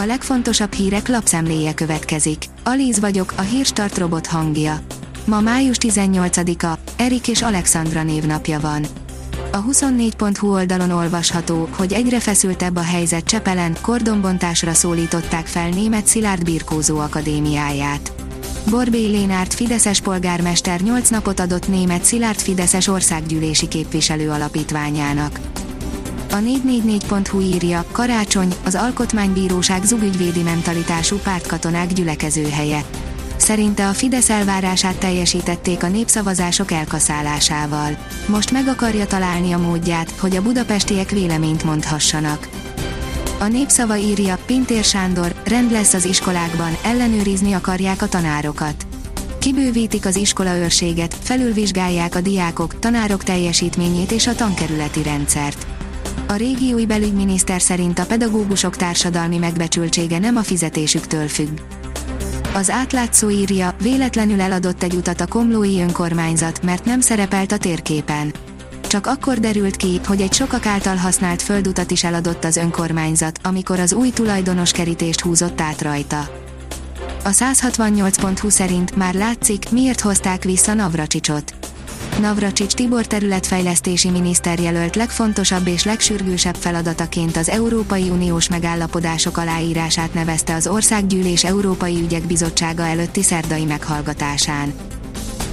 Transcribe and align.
A 0.00 0.04
legfontosabb 0.06 0.72
hírek 0.72 1.08
lapszemléje 1.08 1.74
következik. 1.74 2.44
Alíz 2.64 3.00
vagyok, 3.00 3.32
a 3.36 3.40
hírstart 3.40 3.98
robot 3.98 4.26
hangja. 4.26 4.80
Ma 5.24 5.40
május 5.40 5.76
18-a, 5.80 6.78
Erik 6.96 7.28
és 7.28 7.42
Alexandra 7.42 8.02
névnapja 8.02 8.60
van. 8.60 8.86
A 9.52 9.64
24.hu 9.64 10.52
oldalon 10.52 10.90
olvasható, 10.90 11.68
hogy 11.76 11.92
egyre 11.92 12.20
feszültebb 12.20 12.76
a 12.76 12.82
helyzet 12.82 13.24
Csepelen, 13.24 13.76
kordonbontásra 13.80 14.72
szólították 14.72 15.46
fel 15.46 15.68
német 15.68 16.06
Szilárd 16.06 16.44
Birkózó 16.44 16.98
Akadémiáját. 16.98 18.12
Borbély 18.70 19.10
Lénárt 19.10 19.54
Fideszes 19.54 20.00
polgármester 20.00 20.80
8 20.80 21.08
napot 21.08 21.40
adott 21.40 21.68
német 21.68 22.04
Szilárd 22.04 22.38
Fideszes 22.38 22.86
országgyűlési 22.86 23.68
képviselő 23.68 24.30
alapítványának. 24.30 25.40
A 26.30 26.36
444.hu 26.36 27.40
írja, 27.40 27.84
karácsony, 27.92 28.54
az 28.64 28.74
Alkotmánybíróság 28.74 29.84
zugügyvédi 29.84 30.42
mentalitású 30.42 31.16
pártkatonák 31.16 31.92
gyülekezőhelye. 31.92 32.84
Szerinte 33.36 33.88
a 33.88 33.92
Fidesz 33.92 34.30
elvárását 34.30 34.96
teljesítették 34.96 35.82
a 35.82 35.88
népszavazások 35.88 36.70
elkaszálásával. 36.70 37.96
Most 38.26 38.50
meg 38.50 38.68
akarja 38.68 39.06
találni 39.06 39.52
a 39.52 39.58
módját, 39.58 40.10
hogy 40.10 40.36
a 40.36 40.42
budapestiek 40.42 41.10
véleményt 41.10 41.64
mondhassanak. 41.64 42.48
A 43.38 43.46
népszava 43.46 43.96
írja, 43.96 44.38
Pintér 44.46 44.84
Sándor, 44.84 45.34
rend 45.44 45.70
lesz 45.70 45.94
az 45.94 46.04
iskolákban, 46.04 46.76
ellenőrizni 46.84 47.52
akarják 47.52 48.02
a 48.02 48.08
tanárokat. 48.08 48.86
Kibővítik 49.38 50.06
az 50.06 50.16
iskolaőrséget, 50.16 51.16
felülvizsgálják 51.22 52.14
a 52.14 52.20
diákok, 52.20 52.78
tanárok 52.78 53.24
teljesítményét 53.24 54.10
és 54.10 54.26
a 54.26 54.34
tankerületi 54.34 55.02
rendszert. 55.02 55.67
A 56.30 56.36
régiói 56.36 56.86
belügyminiszter 56.86 57.60
szerint 57.60 57.98
a 57.98 58.06
pedagógusok 58.06 58.76
társadalmi 58.76 59.38
megbecsültsége 59.38 60.18
nem 60.18 60.36
a 60.36 60.42
fizetésüktől 60.42 61.28
függ. 61.28 61.58
Az 62.54 62.70
átlátszó 62.70 63.30
írja, 63.30 63.74
véletlenül 63.82 64.40
eladott 64.40 64.82
egy 64.82 64.94
utat 64.94 65.20
a 65.20 65.26
komlói 65.26 65.80
önkormányzat, 65.80 66.62
mert 66.62 66.84
nem 66.84 67.00
szerepelt 67.00 67.52
a 67.52 67.58
térképen. 67.58 68.32
Csak 68.86 69.06
akkor 69.06 69.38
derült 69.38 69.76
ki, 69.76 70.00
hogy 70.06 70.20
egy 70.20 70.32
sokak 70.32 70.66
által 70.66 70.96
használt 70.96 71.42
földutat 71.42 71.90
is 71.90 72.04
eladott 72.04 72.44
az 72.44 72.56
önkormányzat, 72.56 73.38
amikor 73.42 73.80
az 73.80 73.92
új 73.92 74.10
tulajdonos 74.10 74.70
kerítést 74.70 75.20
húzott 75.20 75.60
át 75.60 75.82
rajta. 75.82 76.20
A 77.24 77.30
168.20 77.30 78.50
szerint 78.50 78.96
már 78.96 79.14
látszik, 79.14 79.70
miért 79.70 80.00
hozták 80.00 80.44
vissza 80.44 80.74
Navracsicsot. 80.74 81.57
Navracsics 82.18 82.72
Tibor 82.72 83.06
területfejlesztési 83.06 84.10
miniszter 84.10 84.60
jelölt 84.60 84.96
legfontosabb 84.96 85.66
és 85.66 85.84
legsürgősebb 85.84 86.54
feladataként 86.54 87.36
az 87.36 87.48
Európai 87.48 88.08
Uniós 88.10 88.48
megállapodások 88.48 89.36
aláírását 89.36 90.14
nevezte 90.14 90.54
az 90.54 90.66
Országgyűlés 90.66 91.44
Európai 91.44 92.00
Ügyek 92.02 92.26
Bizottsága 92.26 92.86
előtti 92.86 93.22
szerdai 93.22 93.64
meghallgatásán. 93.64 94.72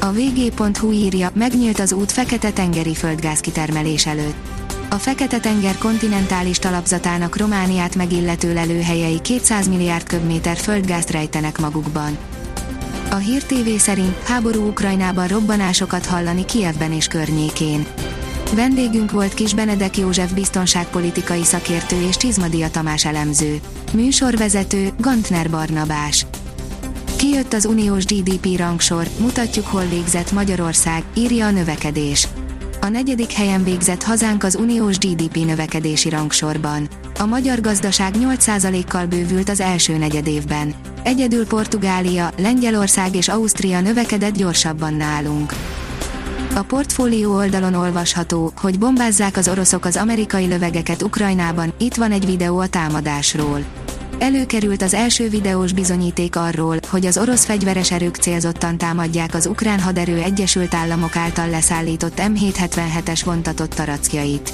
A 0.00 0.12
vg.hu 0.12 0.92
írja, 0.92 1.30
megnyílt 1.34 1.78
az 1.78 1.92
út 1.92 2.12
Fekete-tengeri 2.12 2.94
földgázkitermelés 2.94 4.06
előtt. 4.06 4.36
A 4.90 4.94
Fekete-tenger 4.94 5.78
kontinentális 5.78 6.58
talapzatának 6.58 7.36
Romániát 7.36 7.96
megillető 7.96 8.54
lelőhelyei 8.54 9.20
200 9.20 9.68
milliárd 9.68 10.06
köbméter 10.06 10.56
földgázt 10.56 11.10
rejtenek 11.10 11.58
magukban. 11.58 12.18
A 13.16 13.18
Hír 13.18 13.42
TV 13.42 13.68
szerint 13.76 14.22
háború 14.22 14.66
Ukrajnában 14.66 15.26
robbanásokat 15.26 16.06
hallani 16.06 16.44
Kievben 16.44 16.92
és 16.92 17.06
környékén. 17.06 17.86
Vendégünk 18.54 19.10
volt 19.10 19.34
Kis 19.34 19.54
Benedek 19.54 19.96
József 19.96 20.32
biztonságpolitikai 20.32 21.44
szakértő 21.44 22.00
és 22.08 22.16
Csizmadia 22.16 22.70
Tamás 22.70 23.04
elemző. 23.04 23.60
Műsorvezető 23.92 24.92
Gantner 24.98 25.50
Barnabás. 25.50 26.26
Kijött 27.16 27.52
az 27.52 27.64
uniós 27.64 28.04
GDP 28.04 28.56
rangsor, 28.56 29.08
mutatjuk 29.20 29.66
hol 29.66 29.84
végzett 29.84 30.32
Magyarország, 30.32 31.02
írja 31.14 31.46
a 31.46 31.50
növekedés. 31.50 32.28
A 32.86 32.88
negyedik 32.88 33.32
helyen 33.32 33.64
végzett 33.64 34.02
hazánk 34.02 34.44
az 34.44 34.54
uniós 34.54 34.98
GDP 34.98 35.36
növekedési 35.36 36.08
rangsorban. 36.08 36.88
A 37.18 37.24
magyar 37.24 37.60
gazdaság 37.60 38.14
8%-kal 38.18 39.06
bővült 39.06 39.48
az 39.48 39.60
első 39.60 39.96
negyedévben. 39.96 40.74
Egyedül 41.02 41.46
Portugália, 41.46 42.30
Lengyelország 42.36 43.14
és 43.14 43.28
Ausztria 43.28 43.80
növekedett 43.80 44.36
gyorsabban 44.36 44.94
nálunk. 44.94 45.52
A 46.54 46.62
portfólió 46.62 47.34
oldalon 47.34 47.74
olvasható, 47.74 48.52
hogy 48.56 48.78
bombázzák 48.78 49.36
az 49.36 49.48
oroszok 49.48 49.84
az 49.84 49.96
amerikai 49.96 50.46
lövegeket 50.46 51.02
Ukrajnában, 51.02 51.72
itt 51.78 51.94
van 51.94 52.12
egy 52.12 52.26
videó 52.26 52.58
a 52.58 52.66
támadásról. 52.66 53.64
Előkerült 54.18 54.82
az 54.82 54.94
első 54.94 55.28
videós 55.28 55.72
bizonyíték 55.72 56.36
arról, 56.36 56.76
hogy 56.88 57.06
az 57.06 57.18
orosz 57.18 57.44
fegyveres 57.44 57.90
erők 57.90 58.16
célzottan 58.16 58.78
támadják 58.78 59.34
az 59.34 59.46
ukrán 59.46 59.80
haderő 59.80 60.16
Egyesült 60.16 60.74
Államok 60.74 61.16
által 61.16 61.48
leszállított 61.48 62.20
M777-es 62.20 63.20
vontatott 63.24 63.74
tarackjait. 63.74 64.52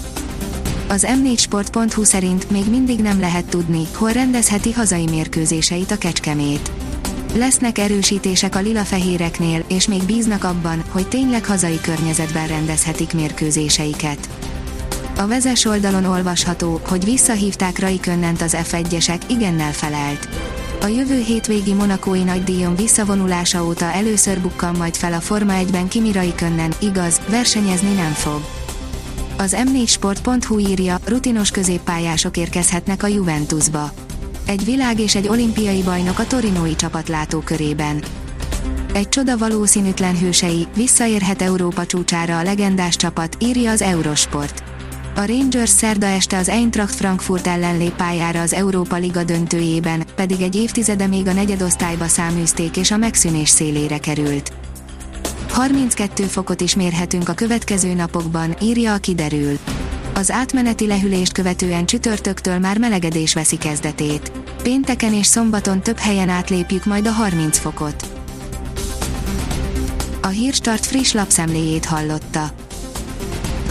Az 0.88 1.06
m4sport.hu 1.08 2.04
szerint 2.04 2.50
még 2.50 2.70
mindig 2.70 3.00
nem 3.00 3.20
lehet 3.20 3.44
tudni, 3.44 3.82
hol 3.94 4.12
rendezheti 4.12 4.72
hazai 4.72 5.06
mérkőzéseit 5.10 5.90
a 5.90 5.98
Kecskemét. 5.98 6.70
Lesznek 7.34 7.78
erősítések 7.78 8.56
a 8.56 8.60
lila-fehéreknél, 8.60 9.64
és 9.68 9.88
még 9.88 10.02
bíznak 10.02 10.44
abban, 10.44 10.82
hogy 10.88 11.08
tényleg 11.08 11.44
hazai 11.44 11.80
környezetben 11.80 12.46
rendezhetik 12.46 13.12
mérkőzéseiket. 13.14 14.28
A 15.16 15.26
vezes 15.26 15.64
oldalon 15.64 16.04
olvasható, 16.04 16.80
hogy 16.88 17.04
visszahívták 17.04 17.78
Raikönnent 17.78 18.42
az 18.42 18.56
F1-esek, 18.62 19.20
igennel 19.26 19.72
felelt. 19.72 20.28
A 20.80 20.86
jövő 20.86 21.20
hétvégi 21.20 21.72
monakói 21.72 22.22
nagydíjon 22.22 22.76
visszavonulása 22.76 23.64
óta 23.64 23.84
először 23.84 24.40
bukkan 24.40 24.76
majd 24.76 24.96
fel 24.96 25.12
a 25.12 25.20
Forma 25.20 25.52
1-ben 25.56 25.88
Kimi 25.88 26.12
Raikönnen, 26.12 26.72
igaz, 26.78 27.20
versenyezni 27.28 27.92
nem 27.94 28.12
fog. 28.12 28.40
Az 29.38 29.56
m4sport.hu 29.58 30.58
írja, 30.58 30.98
rutinos 31.04 31.50
középpályások 31.50 32.36
érkezhetnek 32.36 33.02
a 33.02 33.06
Juventusba. 33.06 33.92
Egy 34.46 34.64
világ 34.64 35.00
és 35.00 35.14
egy 35.14 35.28
olimpiai 35.28 35.82
bajnok 35.82 36.18
a 36.18 36.26
torinói 36.26 36.74
csapat 36.76 37.08
látókörében. 37.08 38.02
Egy 38.92 39.08
csoda 39.08 39.38
valószínűtlen 39.38 40.18
hősei, 40.18 40.66
visszaérhet 40.76 41.42
Európa 41.42 41.86
csúcsára 41.86 42.38
a 42.38 42.42
legendás 42.42 42.96
csapat, 42.96 43.36
írja 43.40 43.70
az 43.70 43.82
Eurosport. 43.82 44.71
A 45.14 45.24
Rangers 45.26 45.70
szerda 45.70 46.06
este 46.06 46.36
az 46.36 46.48
Eintracht 46.48 46.94
Frankfurt 46.94 47.46
ellen 47.46 47.78
lép 47.78 47.96
pályára 47.96 48.40
az 48.40 48.52
Európa 48.52 48.96
Liga 48.96 49.24
döntőjében, 49.24 50.04
pedig 50.14 50.40
egy 50.40 50.56
évtizede 50.56 51.06
még 51.06 51.26
a 51.26 51.32
negyedosztályba 51.32 52.06
száműzték 52.06 52.76
és 52.76 52.90
a 52.90 52.96
megszűnés 52.96 53.48
szélére 53.48 53.98
került. 53.98 54.52
32 55.48 56.24
fokot 56.24 56.60
is 56.60 56.74
mérhetünk 56.74 57.28
a 57.28 57.32
következő 57.32 57.94
napokban, 57.94 58.56
írja 58.60 58.92
a 58.92 58.98
kiderül. 58.98 59.58
Az 60.14 60.30
átmeneti 60.30 60.86
lehűlést 60.86 61.32
követően 61.32 61.86
csütörtöktől 61.86 62.58
már 62.58 62.78
melegedés 62.78 63.34
veszi 63.34 63.56
kezdetét. 63.56 64.32
Pénteken 64.62 65.12
és 65.12 65.26
szombaton 65.26 65.82
több 65.82 65.98
helyen 65.98 66.28
átlépjük 66.28 66.84
majd 66.84 67.06
a 67.06 67.10
30 67.10 67.58
fokot. 67.58 68.06
A 70.22 70.26
Hírstart 70.26 70.86
friss 70.86 71.12
lapszemléjét 71.12 71.84
hallotta. 71.84 72.61